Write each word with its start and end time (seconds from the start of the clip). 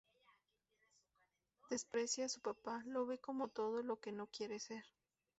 Desprecia 1.69 2.25
a 2.25 2.29
su 2.29 2.41
papá, 2.41 2.81
lo 2.87 3.05
ve 3.05 3.19
como 3.19 3.49
todo 3.49 3.83
lo 3.83 3.97
que 3.99 4.11
no 4.11 4.25
quiere 4.25 4.57
ser. 4.57 4.83